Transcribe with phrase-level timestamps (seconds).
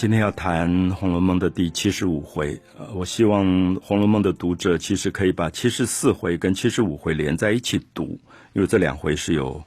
[0.00, 2.58] 今天要谈《红楼梦》的第七十五回。
[2.78, 3.44] 呃，我希望
[3.82, 8.18] 《红楼梦》的读者其实可以把七十四回跟七十五回连在一起读，
[8.54, 9.62] 因为这两回是有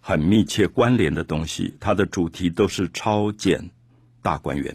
[0.00, 1.74] 很密切关联的东西。
[1.78, 3.68] 它的主题都是超检
[4.22, 4.74] 大观园，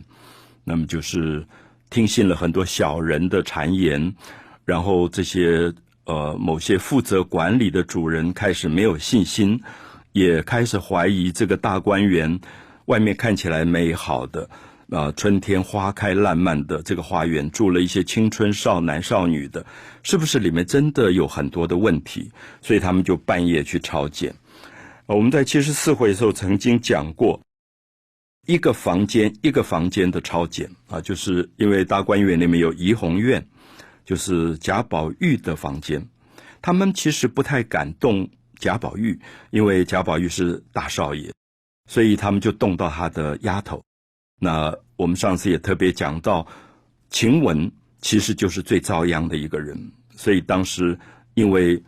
[0.63, 1.43] 那么就是
[1.89, 4.13] 听信了很多小人的谗言，
[4.63, 9.59] 然后这些呃某些负责管理的主人开始没有信心，
[10.11, 12.39] 也开始怀疑这个大观园
[12.85, 14.47] 外面看起来美好的。
[14.91, 19.65] 啊，春天花开烂漫的这个花园，住了一些青春少男少女的，
[20.01, 22.31] 是不是里面真的有很多的问题？
[22.61, 24.33] 所以他们就半夜去抄检。
[25.05, 27.41] 我们在七十四回的时候曾经讲过，
[28.47, 33.47] 一个房间一个房间的抄检啊，就是因为大观园里面有怡红院，
[34.05, 36.07] 就是贾宝玉的房间，
[36.61, 39.19] 他们其实不太敢动贾宝玉，
[39.51, 41.31] 因为贾宝玉是大少爷，
[41.87, 43.83] 所以他们就动到他的丫头。
[44.39, 46.47] 那我们上次也特别讲到，
[47.09, 50.97] 晴雯其实就是最遭殃的一个人，所以当时
[51.33, 51.83] 因为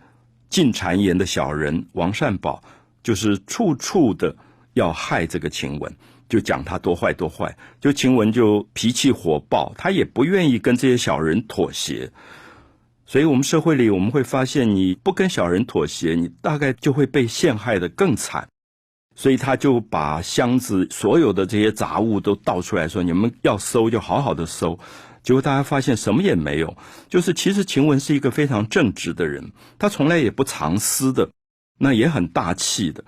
[0.49, 2.61] 进谗言的小人王善保，
[3.01, 4.35] 就是处处的
[4.73, 5.89] 要害这个晴雯，
[6.27, 12.11] 就讲他多坏多坏，就晴雯就脾气火爆，他也不愿意跟这些小人妥协，
[13.05, 18.49] 所以我们社会里我们会发现，你不跟小人妥协，你大概就会被陷害的更惨。
[19.21, 24.79] 所以他就把箱子所有的这些杂物都倒出来说：“你们要收就好好的收。”
[25.21, 26.75] 结果大家发现什么也没有。
[27.07, 31.29] 就是其实晴雯是一个非常正直的人，她从来也不藏私的，
[31.77, 33.03] 那也很大气的。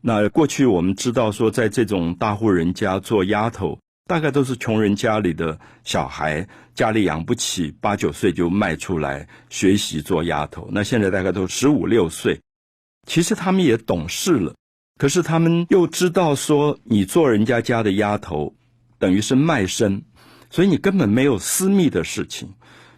[0.00, 5.60] 那过去我们知道说，在这种大户人家做丫头，大概都是穷人家里的。
[5.84, 10.68] 小孩，家里养不起，八九岁就卖出来学习做丫头。
[10.72, 12.40] 那现在大概都十五六岁，
[13.06, 14.52] 其实他们也懂事了。
[15.02, 18.54] 可是他们又知道说，你做人家家的丫头，
[19.00, 20.00] 等于是卖身，
[20.48, 22.48] 所以你根本没有私密的事情。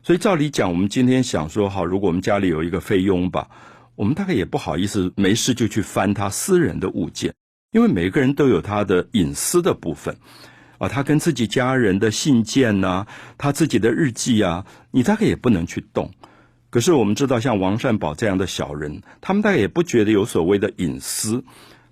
[0.02, 3.48] 所以照理讲，我们今天想说，好，如果我们家里有一个菲佣吧，
[3.96, 7.32] 我们大概也不好意思没事就去翻他私人的物件，
[7.72, 10.14] 因为每个人都有他的隐私的部分
[10.76, 13.06] 啊，他跟自己家人的信件呐，
[13.38, 16.10] 他自己的日记啊，你大概也不能去动。
[16.68, 21.42] 可是我们知道，像王善保这样的小人，他们大概也不觉得有所谓的隐私。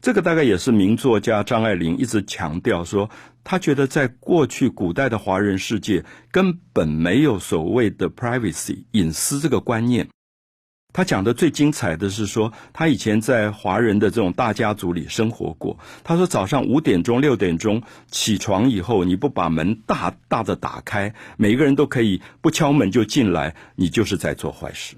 [0.03, 3.09] 这个大概也是名作家张爱玲一直强调说，
[3.45, 10.09] 他觉得在过去古代的华人世界根本没有所谓的 privacy 隐私这个观念。
[10.93, 15.79] 他讲的最精彩的是说，他以前在华人的这种大家族里生活过。
[16.03, 17.81] 他说早上五点钟、六点钟
[18.11, 24.97] 起床以后，你不把门大大的打开，每个人都可以不敲门就进来，你就是在做坏事。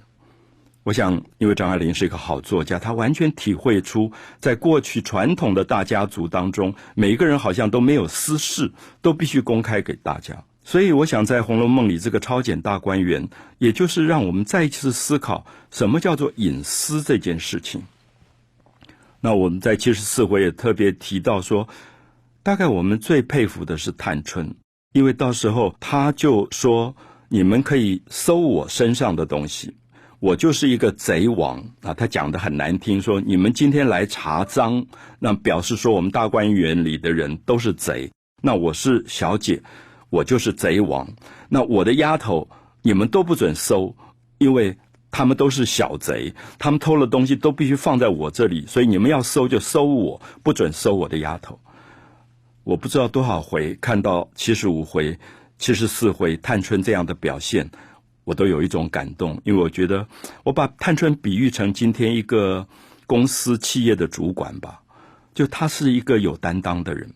[0.85, 10.45] 我想，因为张爱玲是一个好作家，她完全体会出，在过去传统的大家族当中，每一个人好像都没有私事，都必须公开给大家。
[10.63, 13.27] 所以，我想在《红楼梦》里，这个超检大观园，
[13.59, 17.83] 也就是让我们再一次思考什么叫做隐私这件事情。
[19.21, 21.67] 那我们在七十四回也特别提到说，
[22.43, 24.55] 大概我们最佩服的是探春，
[24.93, 26.95] 因为到时候他就说
[27.29, 29.75] ：“你们可以搜我身上的东西。”
[30.25, 31.93] 我就是一个贼王啊！
[31.93, 34.83] 他讲的很难听，说你们今天来查赃，
[35.19, 38.11] 那表示说我们大观园里的人都是贼。
[38.41, 39.63] 那我是小姐，
[40.09, 41.07] 我就是贼王。
[41.47, 42.49] 那我的丫头，
[42.81, 43.95] 你们都不准收，
[44.39, 44.75] 因为
[45.11, 51.61] 他们都是小贼，他们偷了东西都必须放在我这里，所以你们要收就收我，不准收我的丫头。
[52.63, 55.19] 我不知道多少回看到七十五回、
[55.59, 57.69] 七十四回探春这样的表现。
[58.25, 60.07] 我都有一种感动，因为我觉得
[60.43, 62.67] 我把探春比喻成今天一个
[63.07, 64.81] 公司企业的主管吧，
[65.35, 67.13] 就他是一个有担当的人，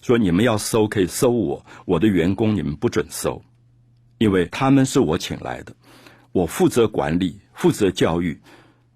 [0.00, 3.42] 说你们要收可以收我，我的员工你们不准收，
[4.18, 5.74] 因为他们是我请来的，
[6.32, 8.38] 我负责管理，负责教育，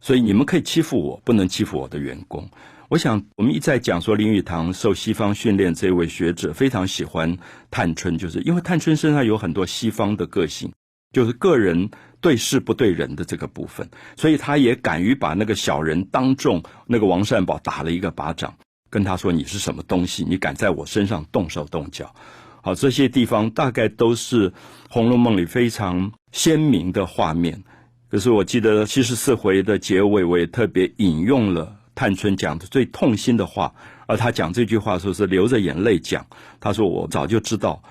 [0.01, 2.47] 所以你们可以欺负我，不能欺负我的员工。
[2.91, 7.37] 我想我们一再讲说林语堂受西方训练，这位学者非常喜欢
[7.71, 10.73] 探春，就是因为探春身上有很多西方的个性。
[11.13, 11.91] 就是个人
[12.21, 18.55] 对事不对人的这个部分，所以他也敢于把那个小人当众那个王善保打了一个巴掌，
[18.91, 20.25] 跟他说：“你是什么东西？
[20.29, 22.15] 你敢在我身上动手动脚？”
[22.61, 24.51] 好，这些地方大概都是
[24.91, 27.63] 《红楼梦》里非常鲜明的画面。
[28.11, 33.73] 可是我记得七十四回的结尾，我也特别引用了探春讲的最痛心的话，
[34.07, 36.27] 而他讲这句话的时候是流着眼泪讲。
[36.59, 37.83] 他说：“我早就知道。”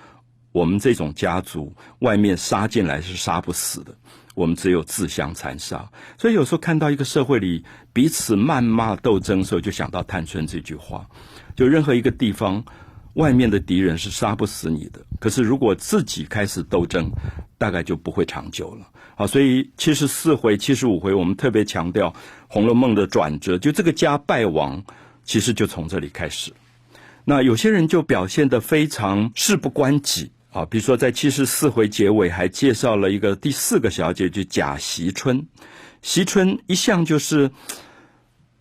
[0.57, 3.95] 我们这种家族，外面杀进来是杀不死的，
[4.33, 5.87] 我们只有自相残杀。
[6.17, 7.63] 所以有时候看到一个社会里
[7.93, 11.07] 彼此谩骂斗争的时候，就想到探春这句话：
[11.55, 12.65] 就任何一个地方，
[13.13, 14.99] 外面的敌人是杀不死你的。
[15.19, 17.11] 可是如果自己开始斗争，
[17.59, 18.87] 大概就不会长久了。
[19.15, 22.09] 好，所以七十四回、七十五回，我们特别强调
[22.47, 24.83] 《红楼梦》的转折，就这个家败亡，
[25.23, 26.51] 其实就从这里开始。
[27.25, 30.31] 那有些人就表现得非常事不关己。
[30.57, 35.47] 啊，比如说在七十四回结尾还介绍了一个第四个小姐，就贾惜春。
[36.01, 37.51] 惜春一向就是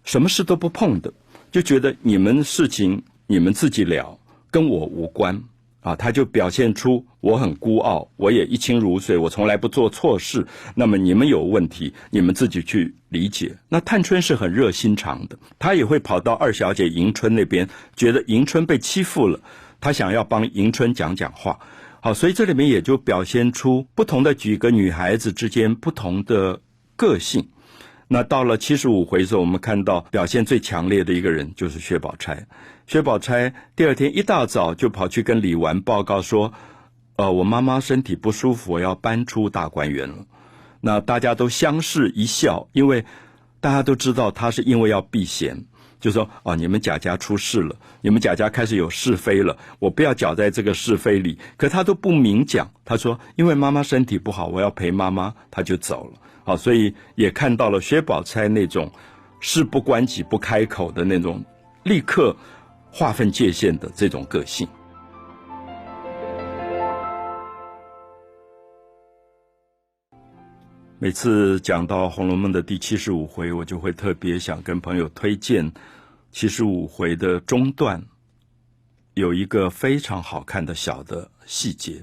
[0.04, 1.10] 什么事都不碰的，
[1.50, 4.20] 就觉得你们事情你们自己了，
[4.50, 5.42] 跟我无关。
[5.80, 10.44] 啊，他就表现出我很孤傲，我也一清如水，我从来不做错事。
[10.74, 13.56] 那么你们有问题，你们自己去理解。
[13.68, 19.40] 那探春是很热心肠的，她也会跑到二小姐迎春那边，觉得迎春被欺负了，
[19.80, 21.58] 她想要帮迎春讲讲话。
[22.00, 26.60] 好，所以这里面也就表现出不同的几个女孩子之间不同的
[26.94, 27.48] 个性。
[28.08, 32.46] 那到了七十五回的时候，我们看到表现最强烈的一个人就是薛宝钗。
[32.86, 36.52] 薛宝钗第二天一大早就跑去跟李纨报告说
[37.16, 40.26] ：“呃，我妈妈身体不舒服，我要搬出大观园了。”
[40.80, 43.04] 那大家都相视一笑，因为
[43.58, 45.64] 大家都知道她是因为要避嫌。
[45.98, 51.38] 就说哦，你们贾家出事了，你们贾家开始有是非了，我不要搅在这个是非里。
[51.56, 56.20] 可他都不明讲，他说因为妈妈身体不好，我要陪妈妈，他就走了。
[56.44, 58.92] 好，所以也看到了薛宝钗那种
[59.40, 61.44] 事不关己不开口的那种
[61.82, 62.36] 立刻
[62.90, 64.68] 划分界限的这种个性。
[70.98, 75.70] 每次讲到《红楼梦》的第七十五回，我就会特别想跟朋友推荐
[76.32, 78.02] 七十五回的中段
[79.12, 82.02] 有一个非常好看的小的细节。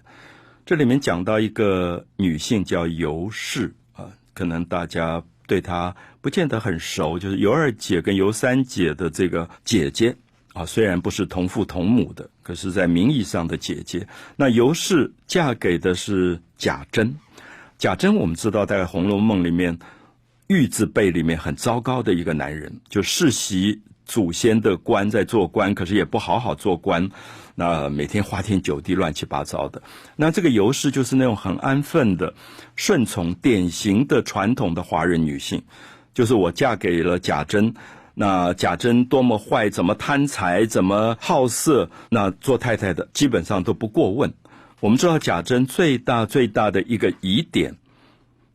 [0.63, 10.15] 这里面讲到一个女性叫尤氏啊，可能大家对她不见得很熟，就是尤二姐跟尤三姐的这个姐姐
[10.53, 14.07] 啊，虽然不是同父同母的，可是在名义上的姐姐。
[14.35, 17.15] 那尤氏嫁给的是贾珍。
[17.83, 19.77] 贾珍，我们知道，在《红楼梦》里面，
[20.47, 27.09] 玉字辈里面很糟糕的一个男人，就世袭祖先的官，在做官，可是也不好好做官，
[27.55, 29.83] 那每天花天酒地，乱七八糟的。
[30.15, 32.33] 那这个尤氏就是那种很安分的、
[32.77, 35.61] 顺从、典型的传统的华人女性，
[36.13, 37.73] 就是我嫁给了贾珍，
[38.13, 44.33] 那贾珍多么坏，怎么贪财，怎么好色，那做太太的基本上都不过问。
[44.83, 47.73] 我们知道贾珍最大最大的一个疑点，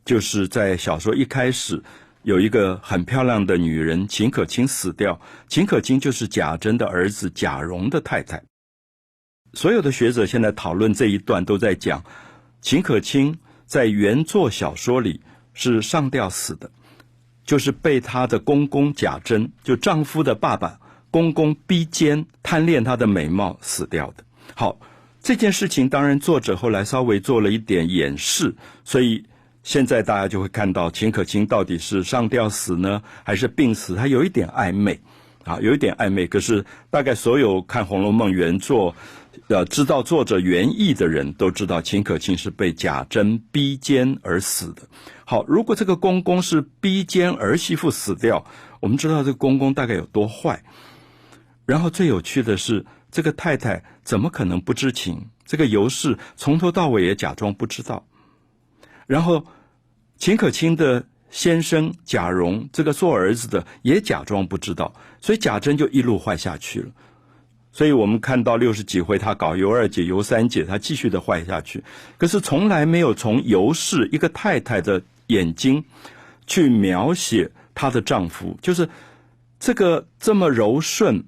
[0.05, 1.81] 就是在小说一开始
[2.21, 5.19] 有一个很漂亮的女人秦可卿死掉。
[5.47, 8.43] 秦可卿就是贾珍的儿子贾蓉的太太。
[9.53, 12.03] 所有的学者现在讨论这一段，都在讲
[12.61, 15.21] 秦可卿在原作小说里
[15.55, 16.69] 是上吊死的，
[17.43, 20.79] 就是被她的公公贾珍，就丈夫的爸爸
[21.09, 24.23] 公公逼奸，贪恋她的美貌死掉的。
[24.53, 24.79] 好。
[25.21, 28.55] 这件事情当然，作者后来稍微做了一点掩饰，
[28.85, 29.25] 所以
[29.63, 33.95] 现在大家就会看到秦可卿到底是上吊死呢，还是病死？
[33.95, 34.99] 他有一点暧昧，
[35.43, 36.25] 啊，有一点暧昧。
[36.25, 38.95] 可是大概所有看《红楼梦》原作，
[39.49, 44.83] 呃，知道作者原意的人都知道，秦可卿是被贾珍逼奸而死的。
[45.25, 48.45] 好，如果这个公公是逼奸儿媳妇死掉，
[48.79, 50.63] 我们知道这个公公大概有多坏。
[51.65, 52.85] 然后最有趣的是。
[53.11, 55.27] 这个太太怎么可能不知情？
[55.45, 58.05] 这个尤氏从头到尾也假装不知道。
[59.07, 59.43] 然后
[60.17, 66.91] 秦可卿的先生贾蓉，这个做儿子的也假装不知道，所以贾珍就一路坏下去了。
[67.71, 71.83] 所以我们看到六十几回，他搞尤二姐、尤三姐，他继续的坏下去。
[72.17, 75.83] 可是从来没有从尤氏一个太太的眼睛
[76.45, 78.89] 去描写她的丈夫，就是
[79.59, 81.23] 这个这么柔顺。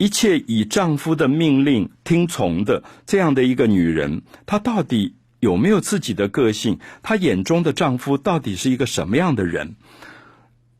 [0.00, 6.78] 一切以丈夫的命令听从的这样的一个女人，她到底有没有自己的个性？
[7.02, 9.76] 她眼中的丈夫到底是一个什么样的人？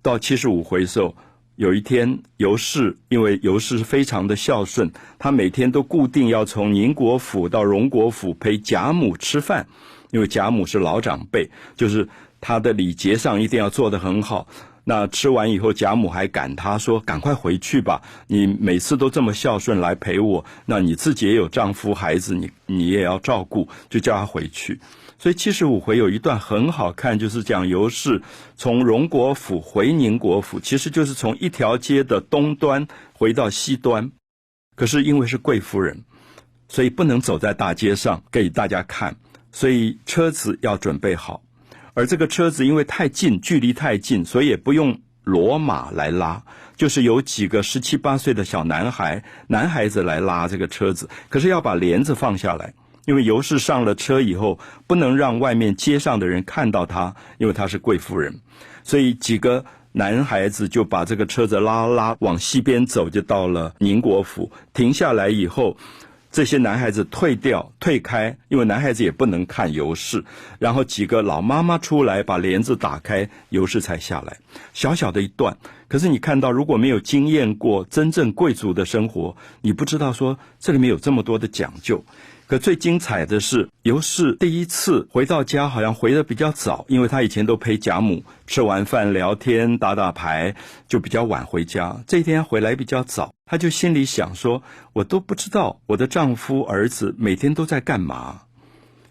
[0.00, 1.14] 到七十五回时候，
[1.56, 9.66] 有一天尤氏，因为尤氏非常的孝顺，她每天都固定要从宁国府到荣国府陪贾母吃饭，
[10.12, 12.08] 因为贾母是老长辈，就是
[12.40, 14.48] 她的礼节上一定要做得很好。
[14.84, 18.02] 那吃完以后，贾母还赶他说：“赶快回去吧！
[18.26, 24.80] 你每次都这么孝顺来陪我，那你自己也有丈夫孩子，你你也要照顾，就叫他回去。”
[25.18, 28.22] 所以七十五回有一段很好看，就是讲尤氏
[28.56, 34.10] 从荣国府回宁国府，其实就是从一条街的东端回到西端。
[34.76, 36.04] 可是因为是贵夫人，
[36.68, 39.14] 所以不能走在大街上给大家看，
[39.52, 41.42] 所以车子要准备好。
[41.94, 46.42] 而这个车子因为太近，距离太近，所以也不用骡马来拉，
[46.76, 52.72] 就是有几个十七八岁的小男孩，男孩子来拉这个车子，可是要把帘子放下来，
[53.06, 58.40] 因为尤氏上了车以后，不能让外面街上的人看到她，因为她是贵妇人，
[58.82, 65.76] 所以几个男孩子就把这个车子拉拉往西边走，就到了宁国府，停下来以后。
[66.30, 70.24] 这些男孩子退掉、退开，因为男孩子也不能看尤氏。
[70.58, 74.38] 然后几个老妈妈出来，把帘子打开，尤氏才下来。
[74.72, 75.56] 小小的一段，
[75.88, 82.04] 可是你看到，如果没有经验过真正贵族的生活，你不知道说这里面有这么多的讲究。
[82.50, 90.56] 可最精彩的是，尤氏第一次回到家，好像回的比较早，因为他以前都陪贾母吃完饭聊天、打打牌，
[90.88, 92.02] 就比较晚回家。
[92.08, 94.64] 这一天回来比较早，他就心里想说
[94.94, 98.40] ：“我都不知道我的丈夫、儿子每天都在干嘛。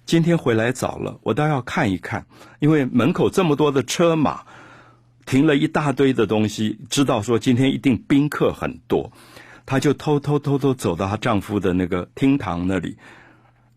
[0.05, 2.25] 今天回来早了，我倒要看一看，
[2.59, 4.43] 因为门口这么多的车马，
[5.25, 9.13] 停了一大堆的东西，知道说今天一定宾客很多。”
[9.65, 12.97] 她就偷偷偷偷走到她丈夫的那个厅堂那里。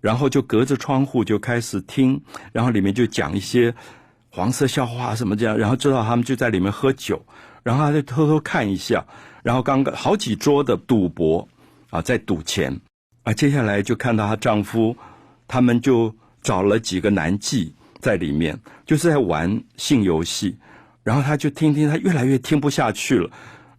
[0.02, 2.20] 然后就隔着窗户就开始听，
[2.52, 3.72] 然后里面就讲一些
[4.28, 7.24] 黄色笑话什么这样，然后知道他们就在里面喝酒，
[7.62, 9.06] 然后他就偷偷看一下，
[9.44, 11.48] 然后刚刚好几桌的赌博
[11.90, 12.80] 啊，在赌钱
[13.22, 14.96] 啊，接下来就看到她丈夫
[15.46, 20.58] 他们就找了几个男妓在里面，就是在玩性游戏，
[21.04, 23.30] 然后她就听听，她越来越听不下去了。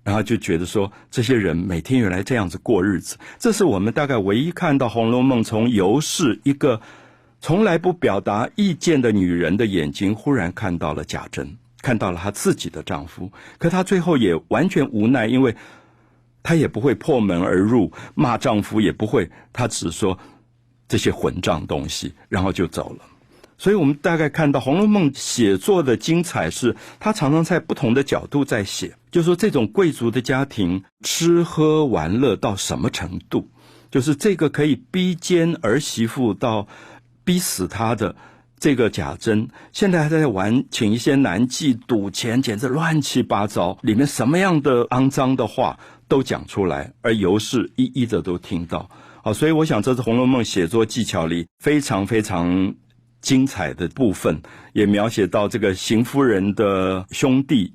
[0.03, 6.81] 然后就觉得说，这些人每天原来这样子过日子，这是我们大概唯一看到《红楼梦》从尤氏一个
[7.39, 13.31] 从来不表达意见的女人的眼睛，忽然看到了贾珍，看到了她自己的丈夫。
[13.57, 15.55] 可她最后也完全无奈，因为
[16.41, 20.17] 她也不会破门而入骂丈夫，也不会，她只说
[20.87, 23.05] 这些混账东西，然后就走了。
[23.57, 33.51] 所以我们大概看到《红楼梦》写作的精彩是，他常常在不同的角度在写，就说这种贵族的家庭吃喝玩乐到什么程度，
[33.91, 36.67] 就是这个可以逼奸儿媳妇到
[37.23, 38.15] 逼死他的
[38.57, 45.77] 这个贾珍，现在还在玩，请一些男妓赌钱，简直乱七八糟，里面什么样的肮脏的话
[46.07, 48.89] 都讲出来，而尤氏一一的都听到。
[49.21, 52.73] 好，所以我想这是《红楼梦》写作技巧里非常非常。
[53.21, 54.41] 精彩的部分
[54.73, 57.73] 也描写到这个邢夫人的兄弟，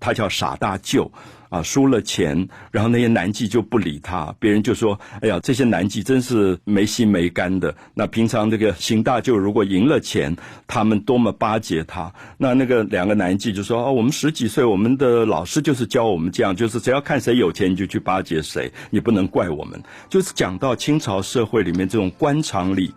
[0.00, 1.12] 他叫傻大舅，
[1.50, 10.34] 啊，输了钱，然后那些男妓就不理他，别人就说：“哎呀，这些男妓真是没心没肝的。”那平常这个邢大舅如果赢了钱，
[10.66, 12.12] 他们多么巴结他。
[12.38, 22.92] 那那个两个男妓就说：“哦，我们十几岁，我们的老师就是教我们这样，就是只要看谁有钱，你就去巴结谁，你不能怪我们。”就是讲到清朝社会里面这种官场里。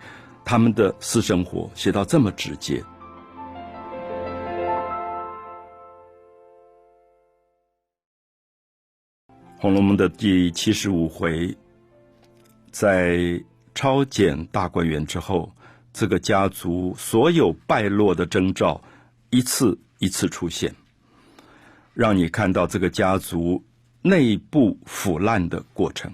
[0.46, 2.76] 他们的私生活写到这么直接，
[9.64, 11.56] 《红楼梦》的第七十五回，
[12.70, 13.42] 在
[13.74, 15.56] 抄检大观园之后，
[15.94, 18.84] 这个家族所有败落的征兆
[19.30, 20.76] 一次一次出现，
[21.94, 23.64] 让你看到这个家族
[24.02, 26.12] 内部腐烂的过程。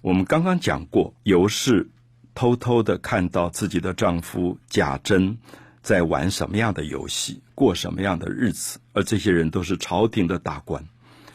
[0.00, 1.88] 我们刚刚讲过，尤氏。
[2.34, 5.36] 偷偷的看到自己的丈夫贾珍
[5.82, 10.82] 在玩什么样的游戏，过什么样的日子，而这些人都是朝廷的大官，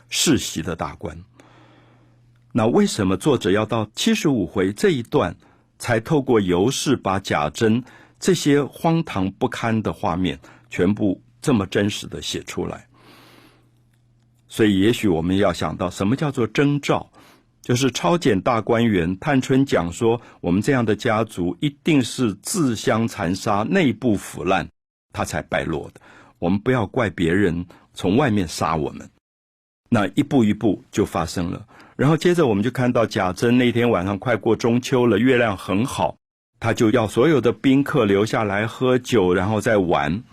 [0.10, 1.18] 世袭的大官。
[2.54, 5.36] 那为什么作者要到七十五回这一段，
[5.78, 7.84] 才透过尤氏把贾珍
[8.20, 12.88] 这些荒唐不堪的画面全部这么真实的写出来？
[14.48, 17.12] 所以，也许我们要想到，什么叫做征兆？
[17.62, 24.70] 就是超检大观园，探春讲说，我们这样的家族一定是自相残杀、内部腐烂，
[25.12, 26.00] 他才败落的。
[26.40, 29.10] 我们不要怪别人从外面杀我们。
[29.90, 31.66] 那一步一步就发生了。
[31.96, 36.18] 然后接着我们就看到贾珍那天晚上快过中秋了，月亮很好，
[36.60, 40.24] 他就要所有的宾客留下来喝酒，然后再玩，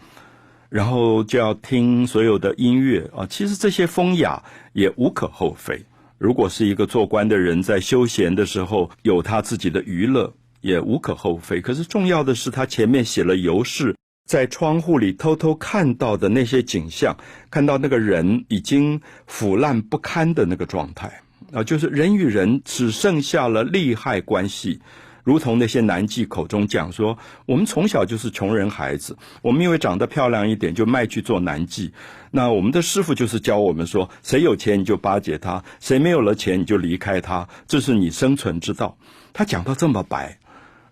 [0.68, 3.26] 然后就要听所有的音乐啊。
[3.26, 4.42] 其实这些风雅
[4.72, 5.84] 也无可厚非。
[6.18, 11.60] 如果是一个做官的人在休闲的时候有他自己的娱乐，也无可厚非。
[11.60, 17.16] 可是重要的是，他前面写了尤氏在窗户里偷偷看到的那些景象，
[17.50, 21.20] 看到那个人已经腐烂不堪的那个状态
[21.52, 24.80] 啊，就是人与人只剩下了利害关系。
[25.24, 27.16] 如同那些男妓口中讲说，
[27.46, 31.90] 我们从小就是穷人孩子，我们因为长得漂亮一点就卖去做男妓。
[32.30, 38.98] 那我们的师傅就是教我们说，谁有钱你就巴结他，谁没有了钱你就离开他，这是你生存之道。
[39.32, 40.38] 他讲到这么白，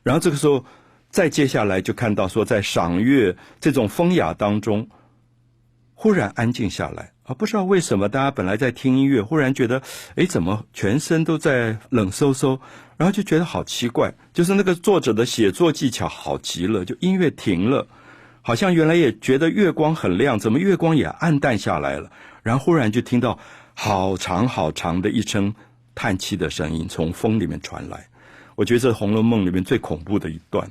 [0.02, 0.64] 然后这个时候
[1.12, 4.88] 再接下来就看到说，在赏月这种风雅当中，
[5.92, 7.34] 忽然安静下来啊！
[7.34, 9.82] 不知道为什么，大家本来在听音乐，忽然觉得，
[10.16, 12.58] 哎，怎么全身都在冷飕飕？
[12.96, 17.86] 然后就觉得好奇怪，就是那个作者的写作技巧好极了，就音乐停了，
[18.40, 22.10] 好像原来也觉得月光很亮，怎么月光也暗淡下来了？
[22.42, 23.38] 然后忽然就听到
[23.74, 25.54] 好长好长的一声
[25.94, 28.08] 叹气的声音从风里面传来，
[28.56, 30.70] 我觉得这《红楼梦》里面最恐怖的一段。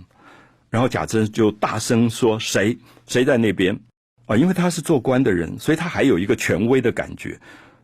[0.72, 2.76] 然后贾珍就大声说：“谁？
[3.06, 3.80] 谁在那边？”
[4.26, 7.40] 啊，因为他是做官的人，所以他还有一个权威的感觉，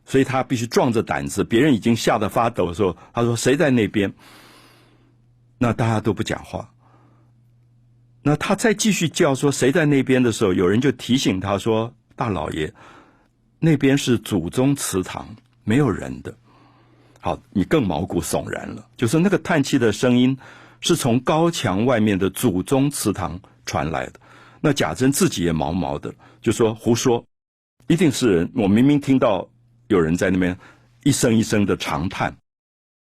[0.06, 1.44] 所以他必须壮着胆子。
[1.44, 4.13] 别人已经吓得发抖的时候，他说：“谁在那边？”
[5.60, 6.72] 那大家都不讲话。
[8.24, 12.74] 那他再继续叫说：“谁在那边？”的时候，有人就提醒他说：“大老爷，
[13.60, 15.27] 那边是祖宗祠堂，
[15.65, 16.34] 没有人的。”
[17.20, 20.38] 好，你更毛骨悚然了，就是那个叹气的声音
[20.81, 24.13] 是从高墙外面的祖宗祠堂传来的。
[24.62, 26.13] 那贾珍自己也毛毛的。
[26.41, 27.24] 就说胡说，
[27.88, 28.51] 一定是人。
[28.55, 29.48] 我明明听到
[29.88, 30.57] 有人在那边
[31.03, 32.36] 一声一声的长叹。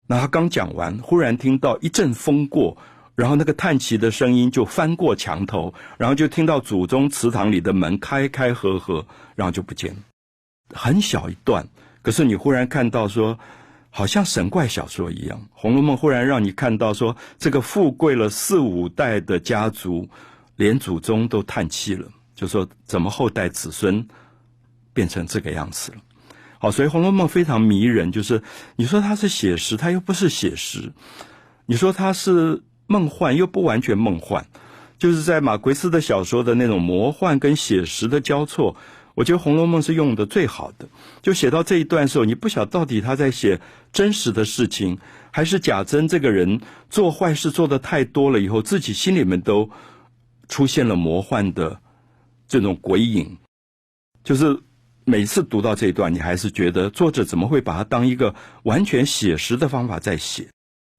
[0.07, 2.75] 那他刚讲完，忽然听到一阵风过，
[3.15, 9.99] 然后那个叹气的声音就翻过墙头，然后就听到祖宗祠堂里的门开开合合，然后就不见了。
[10.73, 11.65] 很小一段，
[12.01, 13.37] 可是你忽然看到说，
[13.93, 20.07] 好像神怪小说一样，《红楼梦》忽然让你看到说，这个富贵了四五代的家族，
[20.55, 22.07] 连祖宗都叹气了。
[22.33, 24.07] 就说怎么后代子孙
[24.93, 25.97] 变成这个样子了？
[26.57, 28.11] 好，所以《红楼梦》非常迷人。
[28.11, 28.41] 就是
[28.77, 30.89] 你说它是写实，它又不是写实；
[31.65, 34.45] 你说它是梦幻，又不完全梦幻。
[34.97, 38.75] 就是在马奎斯的小说的那种魔幻跟写实的交错，
[39.15, 40.87] 我觉得《红楼梦》是用的最好的。
[41.21, 43.59] 就写到这一段的时候，你不晓到底他在写
[43.91, 44.97] 真实的事情，
[45.31, 49.69] 还是贾珍这个人做坏事做的太多了以后，自己心里面都
[50.47, 51.79] 出现了魔幻的。
[52.47, 53.37] 这种鬼影，
[54.25, 54.59] 就是
[55.05, 60.49] 每次读到这一段，你还是觉得作者怎么会把它当一个完全写实的方法在写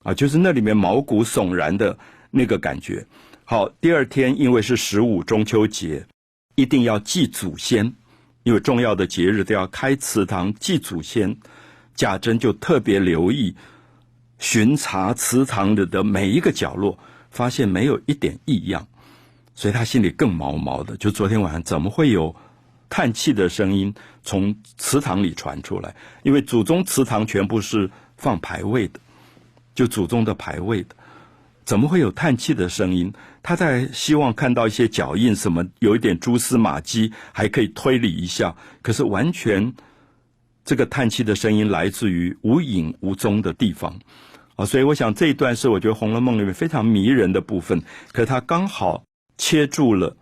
[0.02, 0.14] 啊？
[0.14, 1.98] 就是那里面毛骨悚然的
[2.30, 3.06] 那个感觉。
[3.44, 6.06] 好，第二天因为是十五中秋节，
[6.54, 7.92] 一定要祭祖先，
[8.42, 11.36] 因为重要的节日都要开祠堂祭祖先。
[11.94, 13.54] 贾珍就特别留意
[14.38, 16.98] 巡查祠堂里的每一个角落，
[17.30, 18.88] 发现没有一点异样。
[19.54, 22.34] 所以他心里更毛毛的，就昨天晚上怎么会有
[22.88, 25.94] 叹气的声音从祠堂里传出来？
[26.22, 28.98] 因为祖宗祠堂全部是放牌位的，
[29.74, 30.96] 就祖宗的牌位的，
[31.64, 33.12] 怎么会有叹气的声音？
[33.42, 38.54] 他在希望看到一些脚印，什么有一点蛛丝马迹，还可以推理一下。
[38.82, 39.72] 可是完全
[40.64, 43.98] 这个叹气的声音来自于无影无踪的地方
[44.56, 44.64] 啊！
[44.64, 49.04] 所以我想这一段是我觉得《红楼梦》里面非常迷人的部分，可是他刚好。
[49.38, 50.10] 切住了《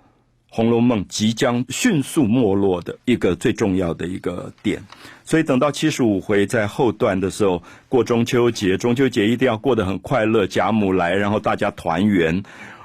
[0.52, 4.82] 红楼梦》即将迅速没落的一个最重要的一个点，
[5.24, 12.42] 所以等到七十五回在后段的时候过中秋节，中秋节一定要过得很快乐，贾母来，然后大家团圆，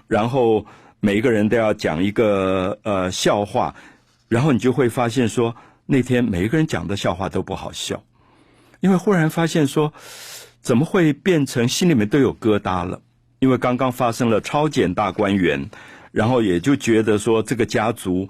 [0.07, 0.63] 然后
[0.99, 3.73] 每一个人都要讲一个呃笑话，
[4.27, 5.55] 然后你就会发现说
[5.87, 8.03] 那天每一个人讲的笑话都不好笑，
[8.79, 9.91] 因为忽然发现说
[10.61, 13.01] 怎么会变成心里面都有疙瘩了，
[13.39, 15.67] 因为刚刚发生了超检大观园。
[16.15, 18.29] 然后也就觉得说，这个家族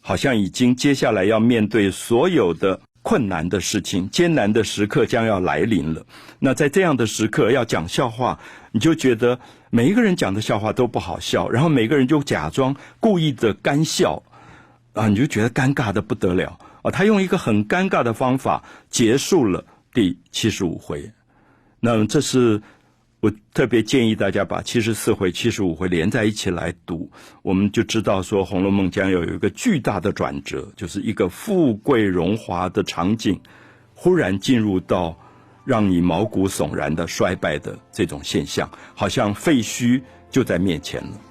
[0.00, 6.06] 好像已经接下来要面对所有的困难的事情，艰难的时刻将要来临了。
[6.38, 8.38] 那在这样的时刻要讲笑话，
[8.72, 14.22] 你就觉得每一个人讲的笑话都不好笑，然后每个人就假装故意的干笑，
[14.94, 16.90] 啊，你就觉得尴尬的不得了啊。
[16.90, 21.12] 他用一个很尴尬的方法结束了第七十五回，
[21.80, 22.62] 那这是。
[23.26, 27.10] 我特别建议大家把七十四回、七十五回连在一起来读，
[27.42, 33.40] 我们就知道说《红楼梦》将要有一个巨大的转折，就是一个富贵荣华的场景，
[33.94, 35.18] 忽然进入到
[35.64, 41.25] 让你毛骨悚然的衰败的这种现象，好像废墟就在面前了。